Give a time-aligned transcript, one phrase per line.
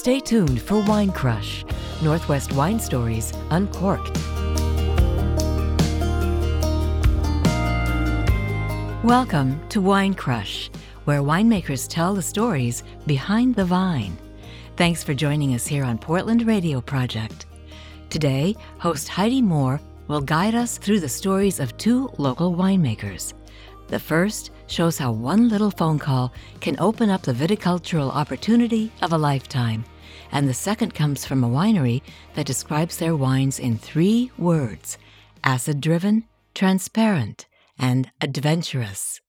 [0.00, 1.62] Stay tuned for Wine Crush,
[2.00, 4.16] Northwest Wine Stories Uncorked.
[9.04, 10.70] Welcome to Wine Crush,
[11.04, 14.16] where winemakers tell the stories behind the vine.
[14.76, 17.44] Thanks for joining us here on Portland Radio Project.
[18.08, 23.34] Today, host Heidi Moore will guide us through the stories of two local winemakers.
[23.88, 29.12] The first shows how one little phone call can open up the viticultural opportunity of
[29.12, 29.84] a lifetime.
[30.32, 32.02] And the second comes from a winery
[32.34, 34.96] that describes their wines in three words
[35.42, 37.46] acid driven, transparent,
[37.78, 39.20] and adventurous.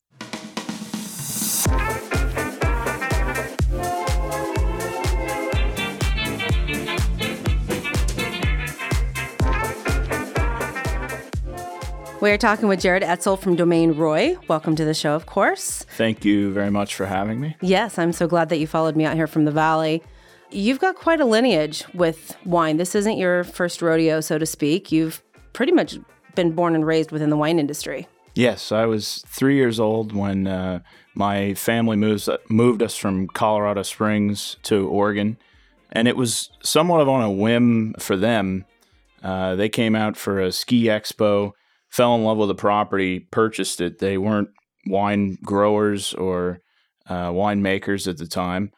[12.22, 14.38] We're talking with Jared Etzel from Domaine Roy.
[14.48, 15.84] Welcome to the show, of course.
[15.98, 17.56] Thank you very much for having me.
[17.62, 20.04] Yes, I'm so glad that you followed me out here from the Valley.
[20.52, 22.78] You've got quite a lineage with wine.
[22.78, 24.92] This isn't your first rodeo, so to speak.
[24.92, 25.98] You've pretty much
[26.36, 28.08] been born and raised within the wine industry.
[28.34, 30.80] Yes, I was three years old when uh,
[31.16, 35.38] my family moves, moved us from Colorado Springs to Oregon.
[35.92, 38.66] And it was somewhat of on a whim for them.
[39.22, 41.52] Uh, they came out for a ski expo
[41.92, 44.00] fell in love with the property, purchased it.
[44.00, 44.50] They weren't
[44.88, 46.62] wine growers or
[47.08, 48.72] uh, winemakers at the time.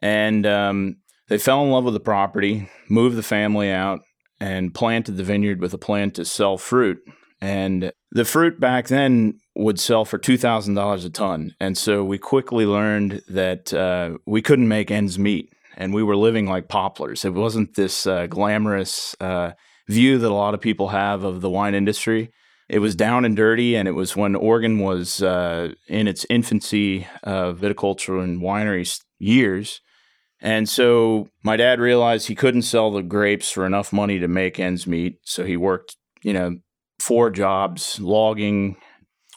[0.00, 0.96] And um,
[1.28, 4.00] they fell in love with the property, moved the family out,
[4.40, 6.98] and planted the vineyard with a plan to sell fruit.
[7.40, 11.54] And the fruit back then would sell for $2,000 a ton.
[11.60, 15.50] And so we quickly learned that uh, we couldn't make ends meet.
[15.76, 17.24] And we were living like poplars.
[17.24, 19.52] It wasn't this uh, glamorous uh,
[19.88, 22.30] view that a lot of people have of the wine industry
[22.68, 27.06] it was down and dirty, and it was when Oregon was uh, in its infancy
[27.22, 29.80] of viticulture and winery years.
[30.44, 34.60] And so my dad realized he couldn't sell the grapes for enough money to make
[34.60, 35.16] ends meet.
[35.24, 36.58] So he worked, you know,
[36.98, 38.76] four jobs logging,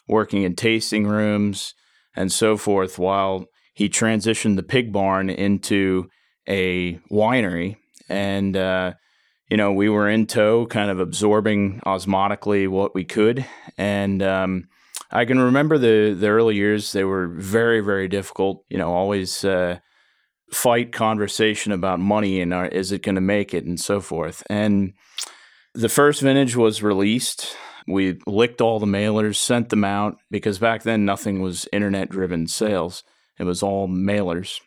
[0.10, 1.74] working in tasting rooms,
[2.14, 6.10] and so forth, while he transitioned the pig barn into
[6.46, 7.78] a winery.
[8.10, 8.94] And uh,
[9.50, 13.46] you know, we were in tow, kind of absorbing osmotically what we could.
[13.78, 14.66] And um,
[15.10, 18.66] I can remember the, the early years, they were very, very difficult.
[18.70, 19.80] You know, always uh,
[20.52, 24.44] fight conversation about money and uh, is it going to make it and so forth.
[24.50, 24.94] And
[25.74, 27.56] the first vintage was released.
[27.88, 32.48] We licked all the mailers, sent them out because back then nothing was internet driven
[32.48, 33.04] sales,
[33.40, 34.60] it was all mailers.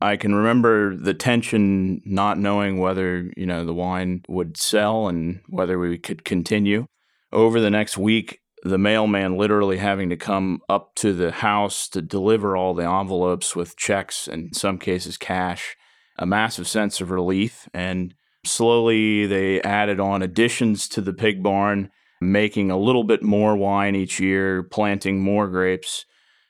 [0.00, 5.40] I can remember the tension, not knowing whether you know the wine would sell and
[5.48, 6.86] whether we could continue.
[7.32, 12.00] Over the next week, the mailman literally having to come up to the house to
[12.00, 15.76] deliver all the envelopes with checks and in some cases cash.
[16.18, 18.14] A massive sense of relief, and
[18.44, 21.90] slowly they added on additions to the pig barn,
[22.20, 26.04] making a little bit more wine each year, planting more grapes,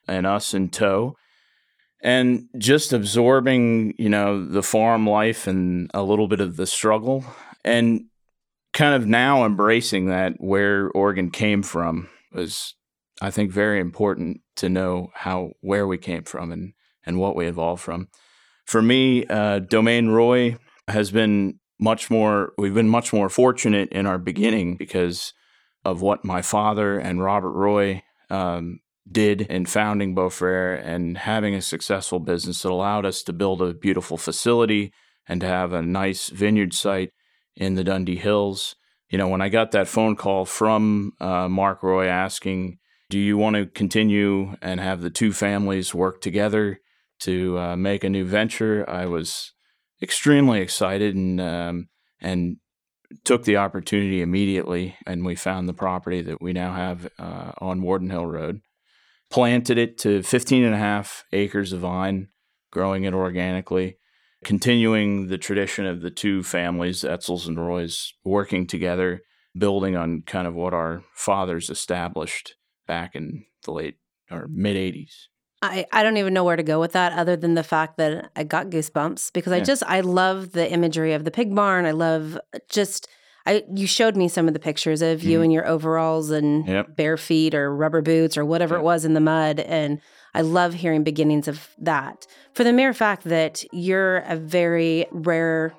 [0.07, 1.17] and us in tow
[2.03, 7.25] and just absorbing, you know, the farm life and a little bit of the struggle
[7.65, 8.07] and
[8.73, 12.75] kind of now embracing that where Oregon came from was
[13.21, 16.73] I think very important to know how where we came from and
[17.05, 18.09] and what we evolved from.
[18.65, 20.57] For me, uh, Domaine Roy
[20.89, 22.53] has been much more.
[22.57, 25.33] We've been much more fortunate in our beginning because
[25.85, 28.79] of what my father and Robert Roy um,
[29.11, 33.61] did in founding Beaux Frères and having a successful business that allowed us to build
[33.61, 34.93] a beautiful facility
[35.27, 37.11] and to have a nice vineyard site
[37.57, 38.75] in the Dundee Hills.
[39.11, 42.79] You know, when I got that phone call from uh, Mark Roy asking,
[43.11, 46.81] Do you want to continue and have the two families work together
[47.21, 48.89] to uh, make a new venture?
[48.89, 49.53] I was
[50.03, 51.89] extremely excited and, um,
[52.21, 52.57] and
[53.25, 54.97] took the opportunity immediately.
[55.07, 58.63] And we found the property that we now have uh, on Worden Hill Road
[59.33, 62.29] planted it to 15 and a half acres of vine,
[62.71, 63.97] growing it organically,
[64.45, 69.23] continuing the tradition of the two families, Etzels and Roys, working together,
[69.57, 72.57] building on kind of what our fathers established
[72.87, 73.97] back in the late
[74.31, 75.13] or mid 80s.
[75.63, 78.33] I, I don't even know where to go with that other than the fact that
[78.35, 81.87] I got goosebumps because I just I love the imagery of the pig barn.
[81.87, 82.37] I love
[82.69, 83.07] just
[83.47, 85.45] I you showed me some of the pictures of you mm.
[85.45, 86.97] in your overalls and yep.
[86.97, 88.81] bare feet or rubber boots or whatever yep.
[88.81, 90.01] it was in the mud and
[90.35, 92.27] I love hearing beginnings of that.
[92.55, 95.75] For the mere fact that you're a very rare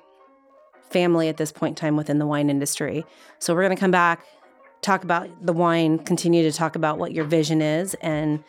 [0.90, 3.04] family at this point in time within the wine industry.
[3.40, 4.24] So we're going to come back,
[4.80, 8.44] talk about the wine, continue to talk about what your vision is and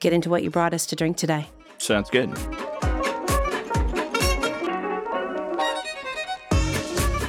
[0.00, 1.48] get into what you brought us to drink today.
[1.78, 2.36] Sounds good.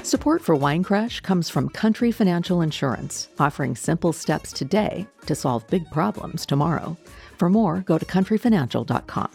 [0.06, 5.68] Support for Wine Crush comes from Country Financial Insurance, offering simple steps today to solve
[5.68, 6.96] big problems tomorrow.
[7.38, 9.30] For more, go to countryfinancial.com.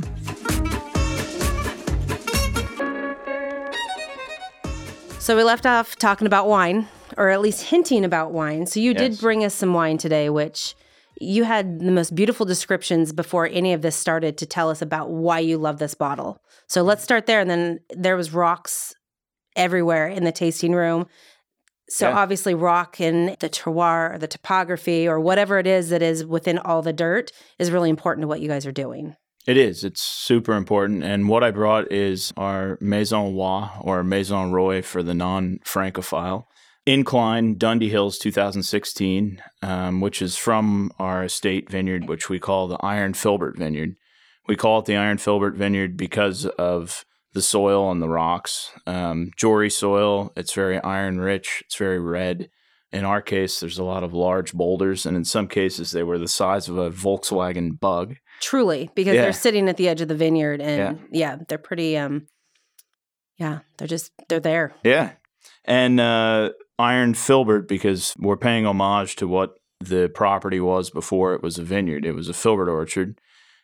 [5.18, 8.66] So we left off talking about wine, or at least hinting about wine.
[8.66, 10.74] So you did bring us some wine today, which
[11.20, 15.10] you had the most beautiful descriptions before any of this started to tell us about
[15.10, 16.42] why you love this bottle.
[16.66, 17.38] So let's start there.
[17.38, 18.96] And then there was rocks
[19.54, 21.06] everywhere in the tasting room.
[21.92, 22.16] So Yeah.
[22.16, 26.58] obviously rock and the terroir or the topography or whatever it is that is within
[26.58, 29.14] all the dirt is really important to what you guys are doing.
[29.46, 29.84] It is.
[29.84, 31.02] It's super important.
[31.04, 36.46] And what I brought is our Maison Roi or Maison Roy for the non Francophile.
[36.86, 42.78] Incline, Dundee Hills 2016, um, which is from our estate vineyard, which we call the
[42.80, 43.96] Iron Filbert Vineyard.
[44.48, 47.04] We call it the Iron Filbert Vineyard because of
[47.34, 48.70] the soil and the rocks.
[48.86, 52.50] Um, Jory soil, it's very iron rich, it's very red.
[52.92, 56.18] In our case, there's a lot of large boulders, and in some cases, they were
[56.18, 58.16] the size of a Volkswagen bug.
[58.40, 59.22] Truly, because Yeah.
[59.22, 62.26] they're sitting at the edge of the vineyard and yeah, they're pretty um
[63.38, 64.74] yeah, they're just they're there.
[64.84, 65.12] Yeah.
[65.64, 71.42] And uh, Iron Filbert, because we're paying homage to what the property was before it
[71.42, 72.04] was a vineyard.
[72.04, 73.18] It was a filbert orchard.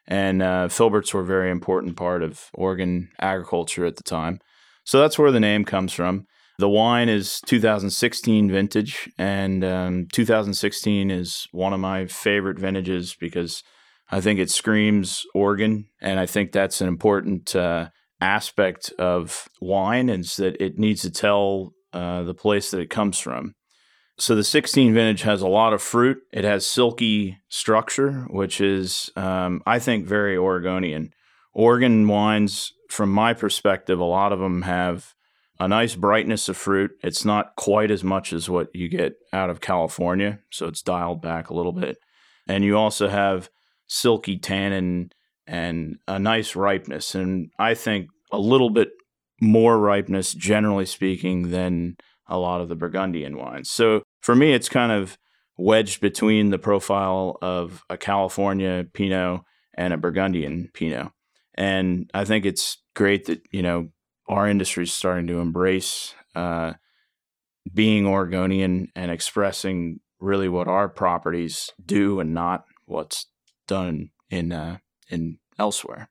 [0.08, 4.40] And uh, filberts were a very important part of Oregon agriculture at the time.
[4.84, 6.25] So that's where the name comes from.
[6.58, 13.62] The wine is 2016 vintage, and um, 2016 is one of my favorite vintages because
[14.10, 17.90] I think it screams Oregon, and I think that's an important uh,
[18.20, 23.19] aspect of wine is that it needs to tell uh, the place that it comes
[23.19, 23.54] from.
[24.20, 26.19] So the 16 vintage has a lot of fruit.
[26.32, 31.12] It has silky structure, which is, um, I think, very Oregonian.
[31.53, 35.15] Oregon wines, from my perspective, a lot of them have
[35.61, 36.91] a nice brightness of fruit.
[37.03, 41.23] It's not quite as much as what you get out of California, so it's dialed
[41.23, 41.97] back a little bit.
[42.49, 43.50] And you also have
[43.87, 45.11] silky tannin
[45.47, 47.14] and a nice ripeness.
[47.14, 48.88] And I think a little bit
[49.41, 53.71] more ripeness, generally speaking, than a lot of the Burgundian wines.
[53.71, 55.19] So for me, it's kind of
[55.56, 59.41] wedged between the profile of a California Pinot
[59.75, 61.09] and a Burgundian Pinot.
[61.55, 63.88] And I think it's great that, you know,
[64.29, 66.75] our industry is starting to embrace uh,
[67.75, 73.26] being Oregonian and expressing really what our properties do and not what's
[73.67, 74.79] done in uh,
[75.09, 76.09] in elsewhere.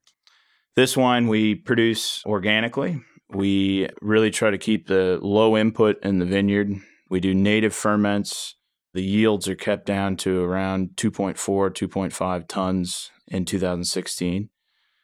[0.75, 3.01] This wine we produce organically.
[3.29, 6.75] We really try to keep the low input in the vineyard.
[7.09, 8.55] We do native ferments.
[8.93, 14.49] The yields are kept down to around 2.4, 2.5 tons in 2016.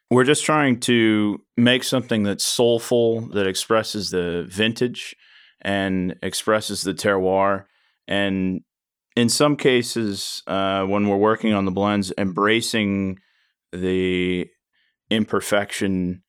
[0.09, 5.15] We're just trying to make something that's soulful, that expresses the vintage
[5.61, 7.65] and expresses the terroir.
[8.07, 8.61] And
[9.15, 13.19] in some cases, uh, when we're working on the blends, embracing
[13.71, 14.47] the
[15.09, 16.23] imperfection,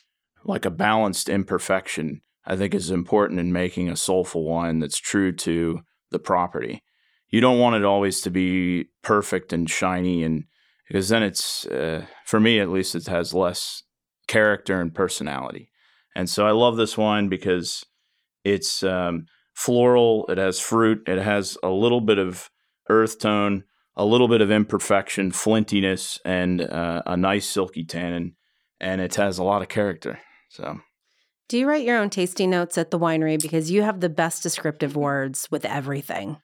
[0.45, 5.33] like a balanced imperfection, I think is important in making a soulful wine that's true
[5.33, 5.81] to
[6.11, 6.83] the property.
[7.29, 10.45] You don't want it always to be perfect and shiny, and
[10.89, 13.83] because then it's, uh, for me at least, it has less
[14.29, 15.71] character and personality.
[16.15, 17.85] And so I love this wine because
[18.45, 22.51] it's um, floral, it has fruit, it has a little bit of
[22.89, 23.65] earth tone,
[23.97, 28.35] a little bit of imperfection, flintiness, and uh, a nice silky tannin,
[28.81, 30.21] and it has a lot of character.
[30.51, 30.81] So
[31.49, 34.43] Do you write your own tasting notes at the winery because you have the best
[34.43, 36.39] descriptive words with everything?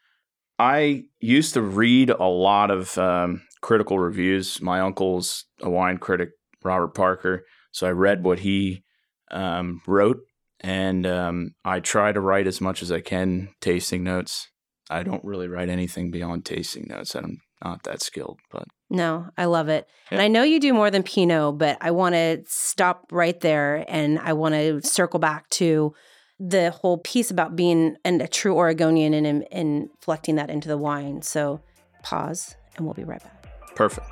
[0.59, 4.61] I used to read a lot of um, critical reviews.
[4.61, 6.30] My uncle's a wine critic,
[6.62, 8.85] Robert Parker, so I read what he
[9.30, 10.19] um, wrote,
[10.61, 14.49] and um, I try to write as much as I can tasting notes.
[14.90, 17.14] I don't really write anything beyond tasting notes.
[17.14, 19.87] I'm not that skilled, but No, I love it.
[20.11, 23.85] And I know you do more than Pinot, but I want to stop right there
[23.88, 25.95] and I want to circle back to
[26.38, 30.79] the whole piece about being an, a true Oregonian and, and inflecting that into the
[30.79, 31.23] wine.
[31.23, 31.61] So
[32.02, 33.76] pause and we'll be right back.
[33.76, 34.07] perfect.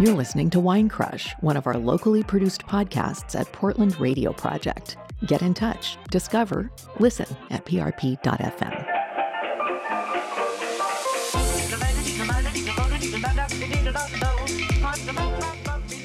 [0.00, 4.96] You're listening to Wine Crush, one of our locally produced podcasts at Portland Radio Project.
[5.26, 8.88] Get in touch, discover, listen at prp.fm.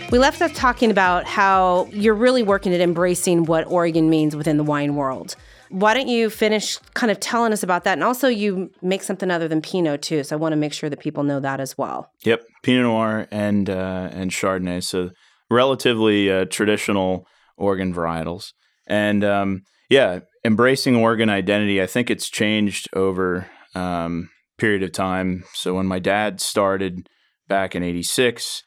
[0.10, 4.56] We left off talking about how you're really working at embracing what Oregon means within
[4.56, 5.36] the wine world.
[5.70, 7.94] Why don't you finish kind of telling us about that?
[7.94, 10.24] And also, you make something other than Pinot too.
[10.24, 12.10] So I want to make sure that people know that as well.
[12.24, 14.82] Yep, Pinot Noir and uh, and Chardonnay.
[14.82, 15.10] So
[15.50, 18.54] relatively uh, traditional Oregon varietals.
[18.88, 25.44] And um, yeah, embracing Oregon identity, I think it's changed over um, period of time.
[25.54, 27.08] So when my dad started
[27.48, 28.64] back in '86,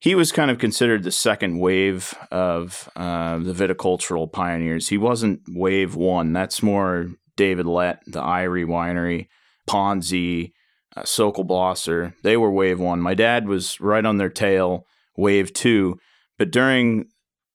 [0.00, 4.88] he was kind of considered the second wave of uh, the viticultural pioneers.
[4.88, 6.32] He wasn't wave one.
[6.32, 9.26] That's more David Lett, the Eyrie Winery,
[9.68, 10.52] Ponzi,
[10.96, 12.14] uh, Sokol Blosser.
[12.22, 13.00] They were wave one.
[13.00, 15.98] My dad was right on their tail, wave two.
[16.38, 17.06] But during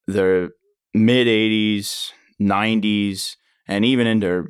[0.08, 0.52] the
[0.94, 3.36] mid 80s, 90s,
[3.68, 4.48] and even into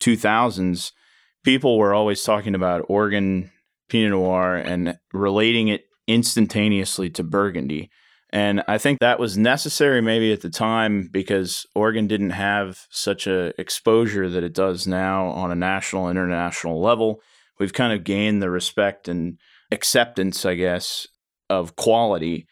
[0.00, 0.92] 2000s,
[1.44, 3.50] people were always talking about Oregon
[3.88, 7.90] Pinot Noir and relating it instantaneously to Burgundy.
[8.30, 13.26] And I think that was necessary maybe at the time because Oregon didn't have such
[13.26, 17.22] a exposure that it does now on a national international level.
[17.58, 19.38] We've kind of gained the respect and
[19.72, 21.06] acceptance, I guess,
[21.48, 22.46] of quality.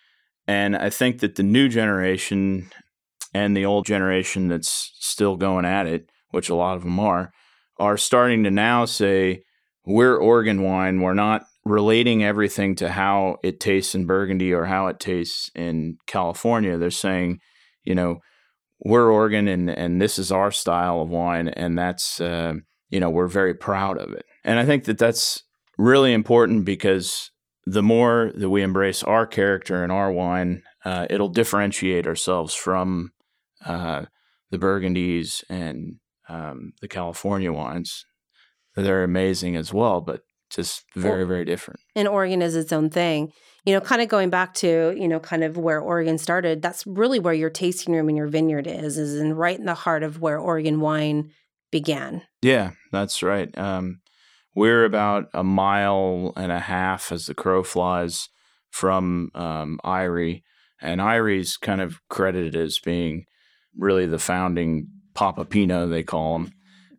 [0.48, 2.70] And I think that the new generation
[3.36, 7.32] and the old generation that's still going at it, which a lot of them are,
[7.78, 9.42] are starting to now say,
[9.84, 11.02] we're Oregon wine.
[11.02, 15.98] We're not relating everything to how it tastes in Burgundy or how it tastes in
[16.06, 16.78] California.
[16.78, 17.40] They're saying,
[17.84, 18.20] you know,
[18.80, 22.54] we're Oregon and and this is our style of wine, and that's uh,
[22.90, 24.24] you know we're very proud of it.
[24.44, 25.42] And I think that that's
[25.78, 27.30] really important because
[27.64, 33.12] the more that we embrace our character and our wine, uh, it'll differentiate ourselves from
[33.66, 34.06] uh,
[34.50, 35.96] the Burgundies and
[36.28, 38.04] um, the California wines.
[38.74, 41.80] They're amazing as well, but just very very different.
[41.94, 43.32] And oregon is its own thing.
[43.64, 46.86] You know kind of going back to you know kind of where oregon started that's
[46.86, 50.02] really where your tasting room and your vineyard is is in right in the heart
[50.02, 51.30] of where oregon wine
[51.72, 52.22] began.
[52.42, 53.56] Yeah that's right.
[53.58, 54.00] Um,
[54.54, 58.28] we're about a mile and a half as the crow flies
[58.70, 60.44] from um, Eyrie,
[60.80, 63.26] and Eyrie's kind of credited as being
[63.76, 66.52] really the founding Papa Pinot, they call him.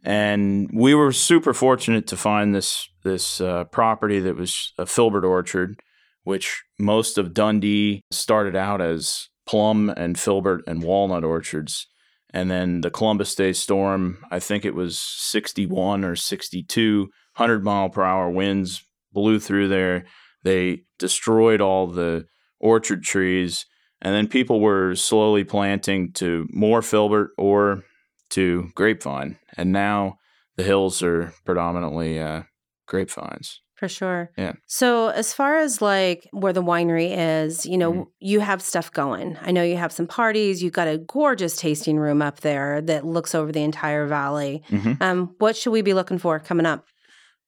[0.03, 5.24] And we were super fortunate to find this this uh, property that was a filbert
[5.25, 5.79] orchard,
[6.24, 11.88] which most of Dundee started out as plum and filbert and walnut orchards.
[12.34, 17.89] And then the Columbus Day storm, I think it was 61 or 62, 100 mile
[17.89, 20.05] per hour winds blew through there.
[20.43, 22.25] They destroyed all the
[22.60, 23.65] orchard trees.
[24.01, 27.84] And then people were slowly planting to more filbert or
[28.32, 29.38] to grapevine.
[29.58, 30.20] And now
[30.56, 32.44] the hills are predominantly uh,
[32.88, 33.62] grapevines.
[33.75, 34.32] For sure.
[34.36, 34.54] Yeah.
[34.66, 38.10] So, as far as like where the winery is, you know, mm-hmm.
[38.20, 39.38] you have stuff going.
[39.39, 40.63] I know you have some parties.
[40.63, 44.63] You've got a gorgeous tasting room up there that looks over the entire valley.
[44.70, 45.04] Mm-hmm.
[45.04, 46.86] Um, what should we be looking for coming up?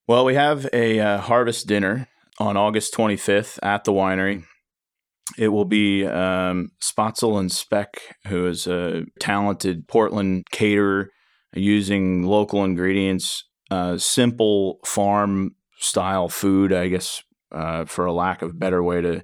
[0.07, 4.43] Well, we have a uh, harvest dinner on August 25th at the winery.
[5.37, 11.09] It will be um, Spotzel and Speck, who is a talented Portland caterer
[11.53, 18.51] using local ingredients uh, simple farm style food, I guess, uh, for a lack of
[18.51, 19.23] a better way to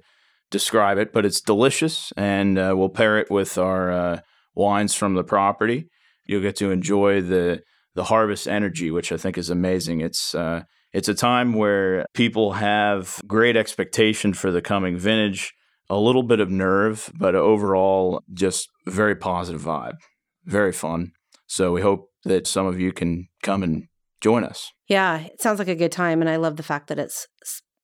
[0.50, 1.12] describe it.
[1.12, 4.20] But it's delicious, and uh, we'll pair it with our uh,
[4.54, 5.88] wines from the property.
[6.26, 7.62] You'll get to enjoy the
[7.94, 10.00] the harvest energy, which I think is amazing.
[10.00, 15.52] It's uh, it's a time where people have great expectation for the coming vintage,
[15.88, 19.96] a little bit of nerve, but overall just very positive vibe,
[20.44, 21.12] very fun.
[21.46, 23.88] So we hope that some of you can come and
[24.20, 24.72] join us.
[24.88, 26.20] Yeah, it sounds like a good time.
[26.20, 27.28] And I love the fact that it's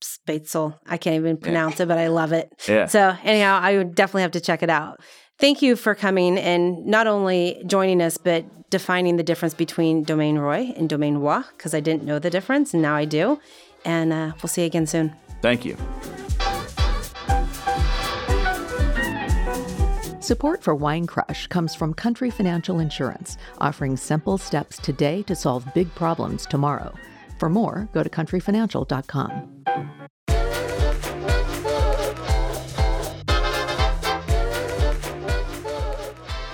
[0.02, 0.78] Spatzel.
[0.86, 1.84] I can't even pronounce yeah.
[1.84, 2.52] it, but I love it.
[2.68, 2.86] Yeah.
[2.86, 5.00] So, anyhow, I would definitely have to check it out.
[5.38, 10.38] Thank you for coming and not only joining us, but defining the difference between Domaine
[10.38, 13.40] Roy and Domaine Roy, because I didn't know the difference, and now I do.
[13.84, 15.14] And uh, we'll see you again soon.
[15.40, 15.76] Thank you.
[20.32, 25.66] Support for Wine Crush comes from Country Financial Insurance, offering simple steps today to solve
[25.74, 26.94] big problems tomorrow.
[27.38, 29.66] For more, go to countryfinancial.com.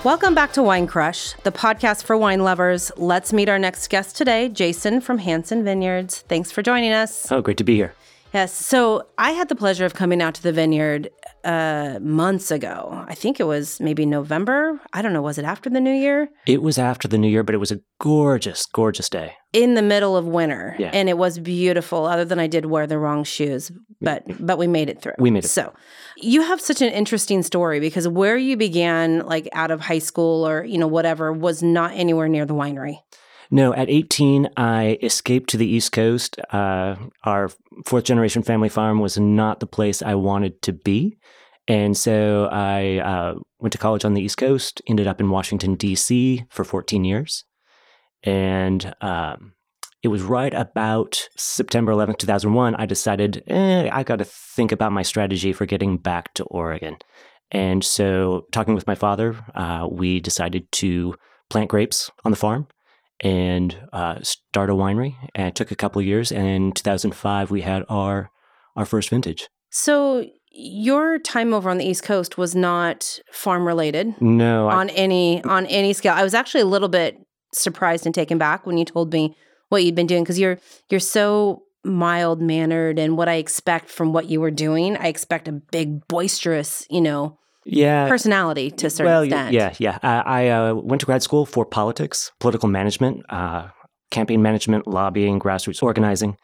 [0.03, 2.91] Welcome back to Wine Crush, the podcast for wine lovers.
[2.97, 6.25] Let's meet our next guest today, Jason from Hanson Vineyards.
[6.27, 7.31] Thanks for joining us.
[7.31, 7.93] Oh, great to be here.
[8.33, 8.53] Yes.
[8.53, 11.09] So I had the pleasure of coming out to the vineyard
[11.43, 13.05] uh, months ago.
[13.07, 14.79] I think it was maybe November.
[14.93, 15.21] I don't know.
[15.21, 16.29] Was it after the new year?
[16.45, 19.33] It was after the new year, but it was a gorgeous, gorgeous day.
[19.51, 20.75] In the middle of winter.
[20.77, 20.91] Yeah.
[20.93, 23.71] And it was beautiful, other than I did wear the wrong shoes.
[24.01, 25.13] But but we made it through.
[25.17, 25.49] We made it.
[25.49, 25.73] So
[26.15, 30.47] you have such an interesting story because where you began, like out of high school
[30.47, 32.99] or, you know, whatever, was not anywhere near the winery.
[33.51, 36.39] No, at 18, I escaped to the East Coast.
[36.51, 37.49] Uh, our
[37.85, 41.17] fourth generation family farm was not the place I wanted to be.
[41.67, 45.75] And so I uh, went to college on the East Coast, ended up in Washington,
[45.75, 46.45] D.C.
[46.49, 47.43] for 14 years.
[48.23, 49.53] And um,
[50.03, 54.91] it was right about September 11th, 2001, I decided, eh, I got to think about
[54.91, 56.97] my strategy for getting back to Oregon.
[57.51, 61.15] And so, talking with my father, uh, we decided to
[61.49, 62.67] plant grapes on the farm
[63.21, 65.15] and uh, start a winery.
[65.35, 66.31] And it took a couple of years.
[66.31, 68.31] And in 2005, we had our
[68.75, 69.49] our first vintage.
[69.71, 74.19] So your time over on the East Coast was not farm related.
[74.21, 76.13] No, on I, any on any scale.
[76.13, 77.17] I was actually a little bit
[77.53, 79.35] surprised and taken back when you told me
[79.69, 80.59] what you'd been doing because you're
[80.89, 84.97] you're so mild mannered and what I expect from what you were doing.
[84.97, 87.37] I expect a big boisterous, you know,
[87.71, 89.53] yeah personality to a certain well, extent.
[89.53, 89.99] Yeah, yeah.
[90.01, 93.69] I, I uh, went to grad school for politics, political management, uh,
[94.11, 96.37] campaign management, lobbying, grassroots organizing.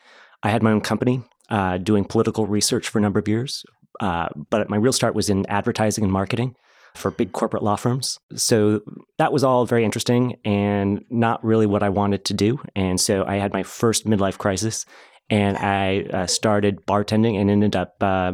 [0.43, 3.63] I had my own company uh, doing political research for a number of years,
[3.99, 6.55] uh, but my real start was in advertising and marketing
[6.95, 8.17] for big corporate law firms.
[8.35, 8.81] So
[9.17, 12.59] that was all very interesting and not really what I wanted to do.
[12.75, 14.85] And so I had my first midlife crisis
[15.29, 18.33] and I uh, started bartending and ended up uh,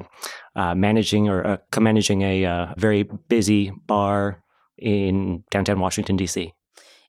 [0.55, 4.43] uh, managing or uh, co-managing a uh, very busy bar
[4.77, 6.53] in downtown Washington D.C.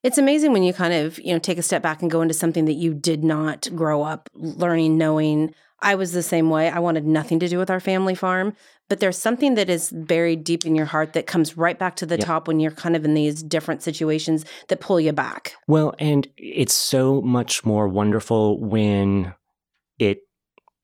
[0.02, 2.34] It's amazing when you kind of you know take a step back and go into
[2.34, 5.54] something that you did not grow up learning, knowing.
[5.84, 6.70] I was the same way.
[6.70, 8.54] I wanted nothing to do with our family farm,
[8.88, 12.06] but there's something that is buried deep in your heart that comes right back to
[12.06, 12.24] the yep.
[12.24, 15.54] top when you're kind of in these different situations that pull you back.
[15.66, 19.34] Well, and it's so much more wonderful when
[20.02, 20.18] it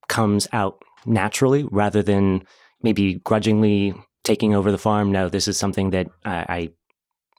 [0.08, 2.42] comes out naturally rather than
[2.82, 3.94] maybe grudgingly
[4.24, 5.12] taking over the farm.
[5.12, 6.68] No, this is something that I, I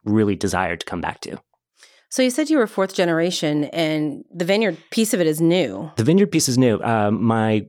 [0.06, 1.40] really desired to come back to.
[2.10, 5.92] So you said you were fourth generation, and the vineyard piece of it is new.
[5.96, 6.78] The vineyard piece is new.
[6.78, 7.68] Uh, my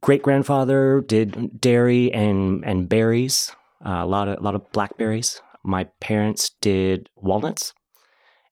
[0.00, 3.50] great grandfather did dairy and and berries,
[3.84, 5.42] uh, a lot of a lot of blackberries.
[5.64, 7.74] My parents did walnuts,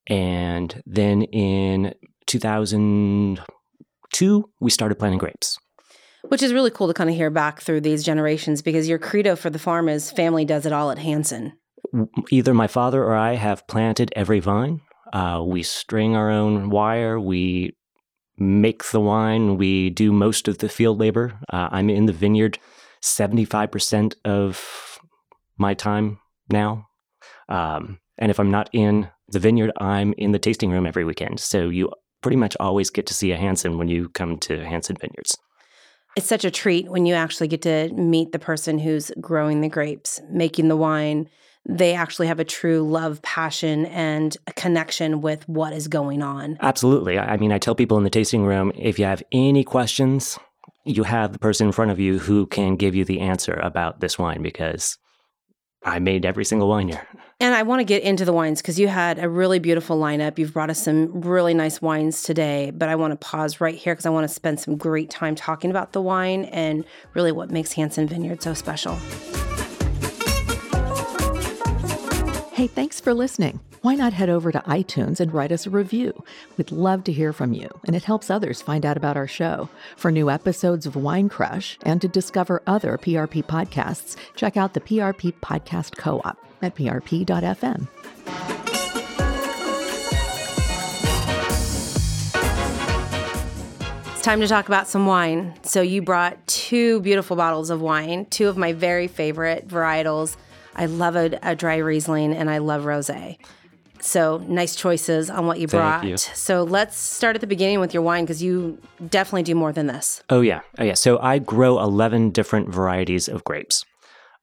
[0.08, 1.94] and then in
[4.12, 5.58] 2002 we started planting grapes.
[6.28, 9.36] Which is really cool to kind of hear back through these generations because your credo
[9.36, 11.54] for the farm is family does it all at Hanson.
[12.30, 14.82] Either my father or I have planted every vine.
[15.12, 17.18] Uh, we string our own wire.
[17.18, 17.74] We
[18.36, 19.56] make the wine.
[19.56, 21.38] We do most of the field labor.
[21.52, 22.58] Uh, I'm in the vineyard
[23.02, 24.98] 75% of
[25.56, 26.18] my time
[26.50, 26.86] now.
[27.48, 31.40] Um, and if I'm not in the vineyard, I'm in the tasting room every weekend.
[31.40, 31.90] So you
[32.20, 35.36] pretty much always get to see a Hanson when you come to Hanson Vineyards.
[36.16, 39.68] It's such a treat when you actually get to meet the person who's growing the
[39.68, 41.28] grapes, making the wine,
[41.68, 46.56] they actually have a true love, passion, and a connection with what is going on.
[46.60, 47.18] Absolutely.
[47.18, 50.38] I mean, I tell people in the tasting room if you have any questions,
[50.84, 54.00] you have the person in front of you who can give you the answer about
[54.00, 54.96] this wine because
[55.82, 57.06] I made every single wine here.
[57.42, 60.38] And I want to get into the wines because you had a really beautiful lineup.
[60.38, 63.94] You've brought us some really nice wines today, but I want to pause right here
[63.94, 67.50] because I want to spend some great time talking about the wine and really what
[67.50, 68.96] makes Hanson Vineyard so special.
[72.52, 73.60] Hey, thanks for listening.
[73.82, 76.22] Why not head over to iTunes and write us a review?
[76.58, 79.70] We'd love to hear from you, and it helps others find out about our show.
[79.96, 84.80] For new episodes of Wine Crush and to discover other PRP podcasts, check out the
[84.80, 87.88] PRP Podcast Co op at prp.fm.
[94.12, 95.54] It's time to talk about some wine.
[95.62, 100.36] So, you brought two beautiful bottles of wine, two of my very favorite varietals
[100.76, 103.38] I love a, a dry Riesling and I love rosé.
[104.00, 106.04] So nice choices on what you brought.
[106.04, 106.16] You.
[106.16, 109.86] So let's start at the beginning with your wine because you definitely do more than
[109.86, 110.22] this.
[110.30, 110.94] Oh yeah, oh yeah.
[110.94, 113.84] So I grow eleven different varieties of grapes.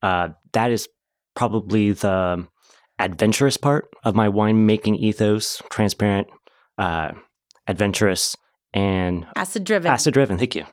[0.01, 0.87] Uh, that is
[1.35, 2.47] probably the
[2.99, 5.61] adventurous part of my winemaking ethos.
[5.69, 6.27] Transparent,
[6.77, 7.11] uh,
[7.67, 8.35] adventurous,
[8.77, 9.91] and acid driven.
[9.91, 10.63] Acid driven, thank you.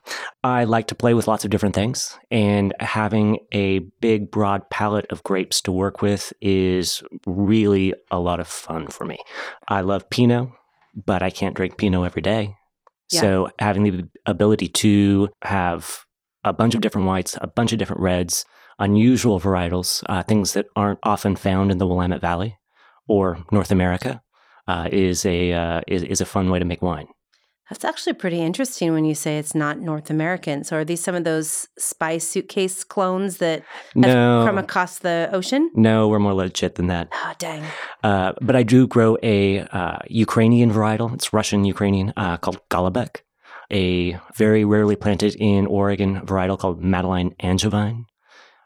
[0.43, 5.07] I like to play with lots of different things, and having a big, broad palette
[5.11, 9.17] of grapes to work with is really a lot of fun for me.
[9.67, 10.49] I love Pinot,
[10.93, 12.55] but I can't drink Pinot every day.
[13.11, 13.21] Yeah.
[13.21, 16.05] So having the ability to have
[16.43, 18.45] a bunch of different whites, a bunch of different reds,
[18.77, 22.55] unusual varietals, uh, things that aren't often found in the Willamette Valley
[23.07, 24.21] or North America,
[24.67, 27.07] uh, is a uh, is, is a fun way to make wine.
[27.69, 30.63] That's actually pretty interesting when you say it's not North American.
[30.63, 33.63] So are these some of those spy suitcase clones that
[33.95, 34.43] no.
[34.45, 35.71] come across the ocean?
[35.73, 37.07] No, we're more legit than that.
[37.11, 37.63] Oh, dang.
[38.03, 41.11] Uh, but I do grow a uh, Ukrainian varietal.
[41.15, 43.21] It's Russian Ukrainian uh, called Golubok.
[43.71, 48.05] A very rarely planted in Oregon varietal called Madeleine Angevine.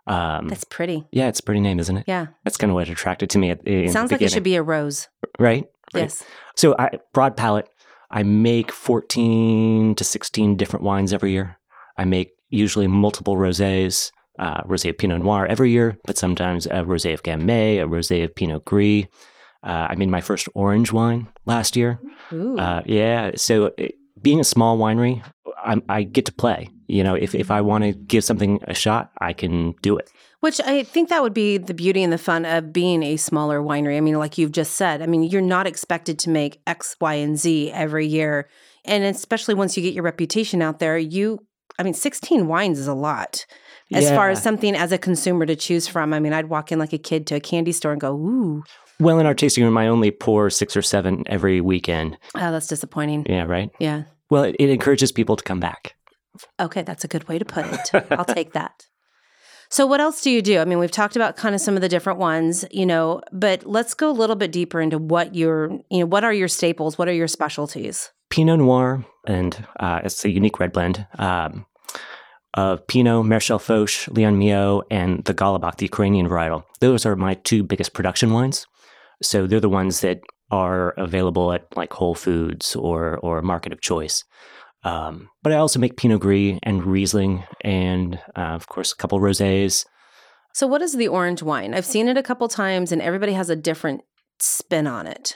[0.07, 1.07] Um, That's pretty.
[1.11, 2.03] yeah, it's a pretty name, isn't it?
[2.07, 2.27] Yeah.
[2.43, 3.51] That's kind of what attracted to me.
[3.51, 5.07] At, in the Sounds like it should be a rose.
[5.39, 5.65] right.
[5.93, 6.01] Right.
[6.01, 6.23] Yes.
[6.55, 7.67] So, I, broad palette.
[8.11, 11.57] I make 14 to 16 different wines every year.
[11.97, 16.83] I make usually multiple rosés, uh, rosé of Pinot Noir every year, but sometimes a
[16.83, 19.05] rosé of Gamay, a rosé of Pinot Gris.
[19.61, 21.99] Uh, I made my first orange wine last year.
[22.57, 23.31] Uh, yeah.
[23.35, 25.23] So, it, being a small winery,
[25.63, 26.69] I'm, I get to play.
[26.87, 30.09] You know, if, if I want to give something a shot, I can do it.
[30.41, 33.59] Which I think that would be the beauty and the fun of being a smaller
[33.59, 33.97] winery.
[33.97, 37.13] I mean, like you've just said, I mean, you're not expected to make X, Y,
[37.15, 38.47] and Z every year.
[38.85, 41.39] And especially once you get your reputation out there, you,
[41.77, 43.45] I mean, 16 wines is a lot.
[43.93, 46.79] As far as something as a consumer to choose from, I mean, I'd walk in
[46.79, 48.63] like a kid to a candy store and go, ooh,
[48.99, 52.17] Well, in our tasting room, I only pour six or seven every weekend.
[52.35, 53.25] oh, that's disappointing.
[53.27, 53.71] Yeah, right.
[53.79, 54.03] Yeah.
[54.29, 55.95] Well, it, it encourages people to come back.
[56.59, 58.07] Okay, that's a good way to put it.
[58.11, 58.85] I'll take that.
[59.71, 60.59] So, what else do you do?
[60.59, 63.65] I mean, we've talked about kind of some of the different ones, you know, but
[63.65, 66.97] let's go a little bit deeper into what your, you know, what are your staples?
[66.97, 68.11] What are your specialties?
[68.31, 71.65] Pinot Noir, and uh, it's a unique red blend um,
[72.55, 76.63] of Pinot, Marechal Foch, Léon Millot, and the Golubok, the Ukrainian varietal.
[76.79, 78.65] Those are my two biggest production wines.
[79.21, 83.81] So they're the ones that are available at like Whole Foods or or Market of
[83.81, 84.23] Choice.
[84.83, 89.19] Um, but I also make Pinot Gris and Riesling, and uh, of course a couple
[89.19, 89.85] rosés.
[90.53, 91.73] So, what is the orange wine?
[91.73, 94.01] I've seen it a couple times and everybody has a different
[94.39, 95.35] spin on it.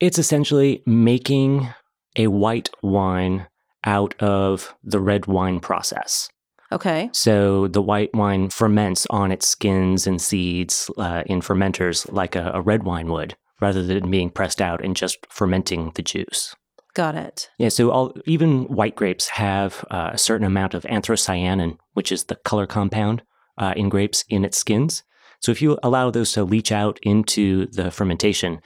[0.00, 1.68] It's essentially making
[2.16, 3.46] a white wine
[3.84, 6.28] out of the red wine process.
[6.72, 7.10] Okay.
[7.12, 12.50] So the white wine ferments on its skins and seeds uh, in fermenters like a,
[12.54, 16.56] a red wine would, rather than being pressed out and just fermenting the juice.
[16.94, 17.50] Got it.
[17.58, 22.24] Yeah, so all, even white grapes have uh, a certain amount of anthocyanin, which is
[22.24, 23.22] the color compound
[23.58, 25.02] uh, in grapes in its skins.
[25.40, 28.60] So if you allow those to leach out into the fermentation,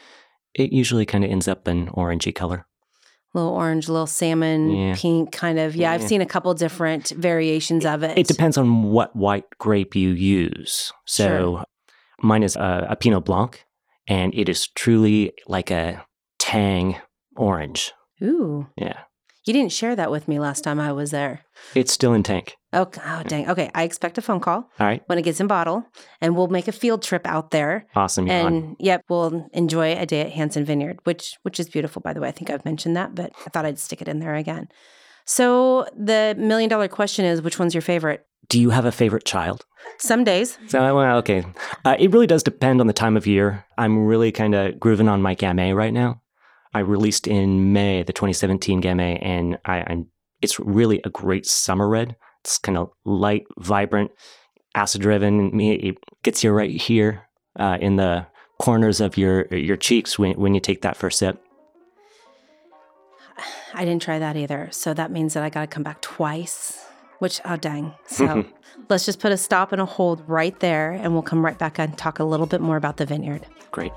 [0.55, 2.67] it usually kind of ends up an orangey color.
[3.35, 4.95] little orange, little salmon, Yeah.
[4.97, 5.77] pink kind of.
[5.77, 8.17] Yeah, I've seen a couple different variations of it.
[8.19, 10.93] It depends on what white grape you use.
[11.05, 11.65] So Sure.
[12.23, 13.65] mine is a, a Pinot Blanc,
[14.09, 16.05] and it is truly like a
[16.39, 16.97] tang
[17.37, 17.93] orange.
[18.23, 18.67] Ooh.
[18.77, 18.99] Yeah,
[19.47, 21.43] You didn't share that with me last time I was there.
[21.75, 22.57] it's still in tank.
[22.75, 23.01] Okay.
[23.05, 23.49] Oh, dang.
[23.49, 23.71] Okay.
[23.75, 25.85] I expect a phone call All right, when it gets in bottle,
[26.21, 27.87] and we'll make a field trip out there.
[27.97, 28.27] awesome.
[28.27, 28.47] You're on.
[28.55, 32.21] And yep, we'll enjoy a day at Hanson Vineyard, which which is beautiful, by the
[32.21, 32.29] way.
[32.29, 34.69] I think I've mentioned that, but I thought I'd stick it in there again.
[35.25, 38.25] So the million dollar question is, which one's your favorite?
[38.49, 39.65] Do you have a favorite child?
[39.99, 41.45] Some days, So, well, okay.
[41.85, 43.65] Uh, it really does depend on the time of year.
[43.77, 46.23] I'm really kind of grooving on my Gamay right now.
[46.75, 50.07] I released in May the 2017 Gamay, and I, I'm
[50.41, 52.17] it's really a great summer red.
[52.45, 54.11] It's kind of light, vibrant,
[54.75, 55.59] acid driven.
[55.61, 57.23] It gets you right here
[57.59, 58.27] uh, in the
[58.61, 61.43] corners of your your cheeks when when you take that first sip.
[63.75, 64.69] I didn't try that either.
[64.73, 66.85] So that means that I got to come back twice,
[67.19, 67.95] which, oh, dang.
[68.07, 68.45] So
[68.89, 71.79] let's just put a stop and a hold right there, and we'll come right back
[71.79, 73.47] and talk a little bit more about the vineyard.
[73.71, 73.93] Great.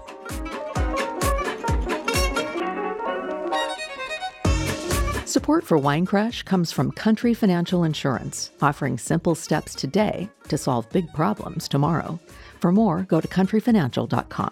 [5.31, 10.89] Support for Wine Crush comes from Country Financial Insurance, offering simple steps today to solve
[10.89, 12.19] big problems tomorrow.
[12.59, 14.51] For more, go to countryfinancial.com.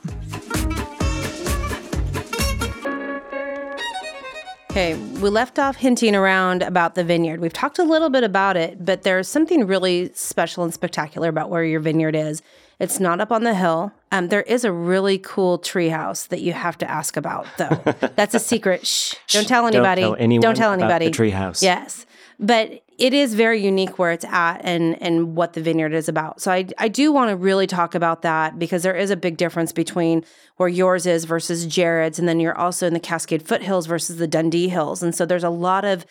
[4.71, 7.41] Okay, we left off hinting around about the vineyard.
[7.41, 11.49] We've talked a little bit about it, but there's something really special and spectacular about
[11.49, 12.41] where your vineyard is.
[12.79, 13.91] It's not up on the hill.
[14.11, 17.81] Um, there is a really cool treehouse that you have to ask about, though.
[18.15, 18.85] That's a secret.
[18.85, 19.13] Shh!
[19.27, 20.01] Don't tell anybody.
[20.01, 21.05] Don't tell anyone Don't tell about anybody.
[21.09, 21.61] the treehouse.
[21.61, 22.05] Yes,
[22.39, 26.41] but it is very unique where it's at and and what the vineyard is about.
[26.41, 29.37] So I I do want to really talk about that because there is a big
[29.37, 30.25] difference between
[30.57, 34.27] where yours is versus Jared's, and then you're also in the Cascade Foothills versus the
[34.27, 36.05] Dundee Hills, and so there's a lot of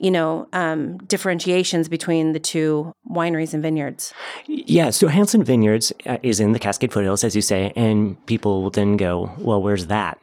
[0.00, 4.12] you know um, differentiations between the two wineries and vineyards.
[4.46, 8.62] Yeah, so Hanson Vineyards uh, is in the Cascade Foothills, as you say, and people
[8.62, 10.18] will then go, well, where's that?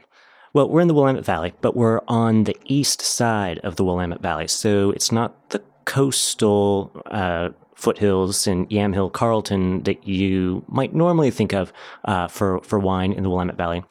[0.53, 4.21] Well, we're in the Willamette Valley, but we're on the east side of the Willamette
[4.21, 4.47] Valley.
[4.47, 11.53] So it's not the coastal uh, foothills in Yamhill, Carlton that you might normally think
[11.53, 11.71] of
[12.05, 13.83] uh, for, for wine in the Willamette Valley.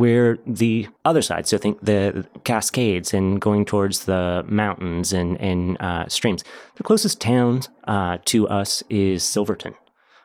[0.00, 1.46] We're the other side.
[1.46, 6.42] So think the Cascades and going towards the mountains and, and uh, streams.
[6.76, 9.74] The closest town uh, to us is Silverton.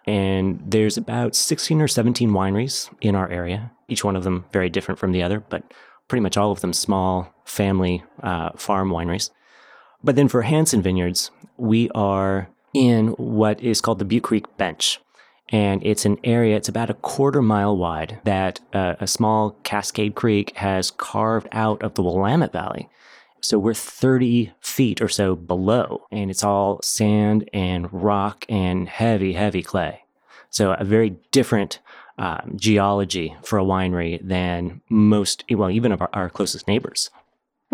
[0.08, 4.70] And there's about 16 or 17 wineries in our area, each one of them very
[4.70, 5.64] different from the other, but
[6.08, 9.30] pretty much all of them small family uh, farm wineries.
[10.02, 15.02] But then for Hanson Vineyards, we are in what is called the Butte Creek Bench.
[15.50, 20.16] And it's an area, it's about a quarter mile wide that uh, a small Cascade
[20.16, 22.90] Creek has carved out of the Willamette Valley.
[23.42, 29.34] So we're 30 feet or so below, and it's all sand and rock and heavy,
[29.34, 30.06] heavy clay.
[30.50, 31.80] So a very different
[32.18, 37.12] um, geology for a winery than most, well, even of our, our closest neighbors.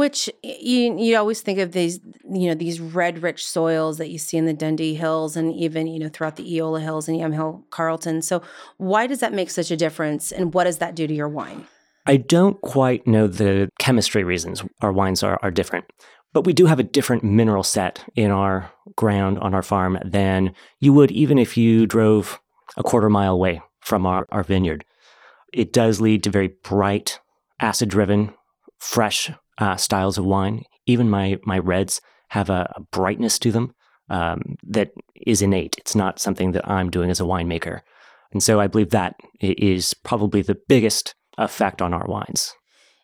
[0.01, 4.17] Which you you always think of these you know these red rich soils that you
[4.17, 7.69] see in the Dundee Hills and even you know throughout the Eola Hills and Yamhill
[7.69, 8.23] Carlton.
[8.23, 8.41] So
[8.77, 11.67] why does that make such a difference, and what does that do to your wine?
[12.07, 15.85] I don't quite know the chemistry reasons our wines are, are different,
[16.33, 20.55] but we do have a different mineral set in our ground on our farm than
[20.79, 22.41] you would even if you drove
[22.75, 24.83] a quarter mile away from our, our vineyard.
[25.53, 27.19] It does lead to very bright,
[27.59, 28.33] acid driven,
[28.79, 30.63] fresh uh, styles of wine.
[30.85, 33.73] Even my, my reds have a, a brightness to them
[34.09, 34.91] um, that
[35.25, 35.75] is innate.
[35.77, 37.81] It's not something that I'm doing as a winemaker.
[38.31, 42.53] And so I believe that is probably the biggest effect on our wines.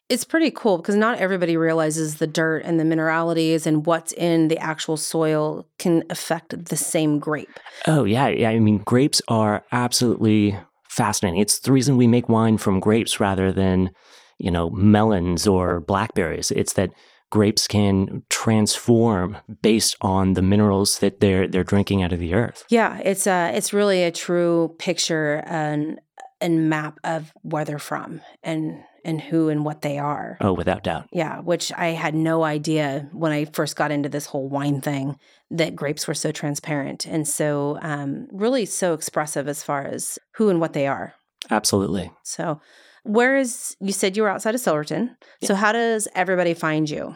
[0.10, 4.48] It's pretty cool because not everybody realizes the dirt and the mineralities and what's in
[4.48, 7.60] the actual soil can affect the same grape.
[7.88, 8.30] Oh, yeah.
[8.30, 8.50] Yeah.
[8.52, 10.58] I mean, grapes are absolutely
[10.90, 11.42] fascinating.
[11.42, 13.92] It's the reason we make wine from grapes rather than,
[14.38, 16.52] you know, melons or blackberries.
[16.52, 16.92] It's that
[17.30, 22.66] grapes can transform based on the minerals that they're they're drinking out of the earth.
[22.70, 26.00] Yeah, it's a it's really a true picture and
[26.40, 30.38] and map of where they're from and and who and what they are.
[30.42, 31.08] Oh, without doubt.
[31.14, 35.18] Yeah, which I had no idea when I first got into this whole wine thing
[35.50, 40.50] that grapes were so transparent and so um, really so expressive as far as who
[40.50, 41.14] and what they are.
[41.50, 42.12] Absolutely.
[42.24, 42.60] So,
[43.08, 45.16] where is you said you were outside of Silverton?
[45.42, 45.48] Yeah.
[45.48, 47.16] So, how does everybody find you?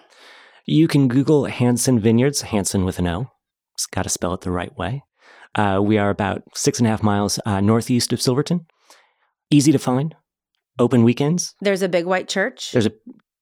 [0.66, 3.32] You can Google Hanson Vineyards, Hanson with an O.
[3.78, 5.04] Just got to spell it the right way.
[5.56, 8.66] Uh, we are about six and a half miles uh, northeast of Silverton.
[9.50, 10.16] Easy to find
[10.80, 11.56] open weekends.
[11.62, 12.72] There's a big white church.
[12.72, 12.94] There's a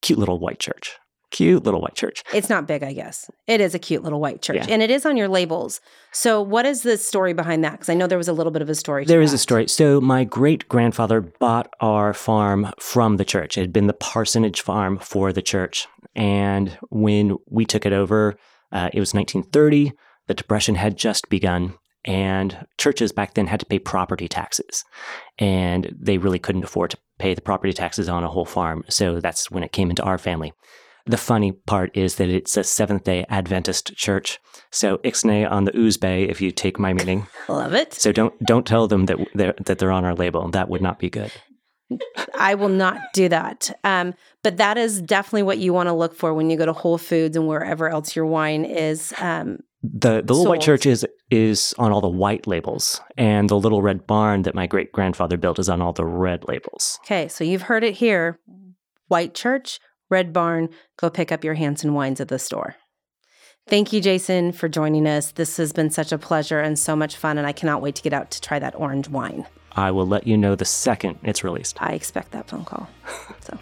[0.01, 0.97] cute little white church.
[1.31, 2.23] Cute little white church.
[2.33, 3.29] It's not big, I guess.
[3.45, 4.57] It is a cute little white church.
[4.57, 4.65] Yeah.
[4.69, 5.79] And it is on your labels.
[6.11, 7.73] So, what is the story behind that?
[7.73, 9.05] Because I know there was a little bit of a story.
[9.05, 9.23] There that.
[9.23, 9.67] is a story.
[9.67, 13.57] So, my great grandfather bought our farm from the church.
[13.57, 15.87] It had been the parsonage farm for the church.
[16.15, 18.35] And when we took it over,
[18.71, 19.93] uh, it was 1930.
[20.27, 24.85] The Depression had just begun and churches back then had to pay property taxes
[25.37, 28.83] and they really couldn't afford to pay the property taxes on a whole farm.
[28.89, 30.53] So that's when it came into our family.
[31.09, 34.37] The funny part is that it's a Seventh day Adventist church.
[34.69, 37.25] So Ixnay on the Ooze Bay, if you take my meaning.
[37.49, 37.95] Love it.
[37.95, 40.47] So don't don't tell them that they're, that they're on our label.
[40.49, 41.31] That would not be good.
[42.37, 43.75] I will not do that.
[43.83, 46.73] Um, but that is definitely what you want to look for when you go to
[46.73, 49.11] Whole Foods and wherever else your wine is.
[49.19, 53.57] Um, the the little white church is is on all the white labels, and the
[53.57, 56.99] little red barn that my great grandfather built is on all the red labels.
[57.05, 58.37] Okay, so you've heard it here:
[59.07, 60.69] white church, red barn.
[60.97, 62.75] Go pick up your Hanson wines at the store.
[63.67, 65.31] Thank you, Jason, for joining us.
[65.31, 68.01] This has been such a pleasure and so much fun, and I cannot wait to
[68.01, 69.45] get out to try that orange wine.
[69.73, 71.79] I will let you know the second it's released.
[71.81, 72.89] I expect that phone call.
[73.41, 73.57] so.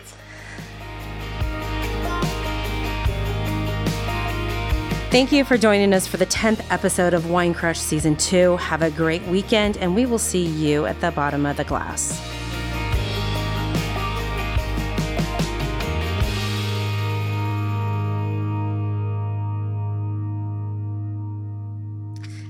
[5.10, 8.58] Thank you for joining us for the 10th episode of Wine Crush Season 2.
[8.58, 12.37] Have a great weekend, and we will see you at the bottom of the glass.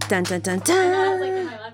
[0.09, 1.66] Dun dun dun dun.